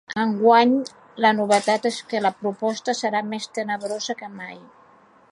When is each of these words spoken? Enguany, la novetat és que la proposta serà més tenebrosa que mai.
Enguany, 0.21 0.71
la 1.25 1.31
novetat 1.39 1.85
és 1.89 1.99
que 2.13 2.21
la 2.27 2.31
proposta 2.39 2.95
serà 3.01 3.21
més 3.35 3.47
tenebrosa 3.59 4.17
que 4.23 4.31
mai. 4.39 4.57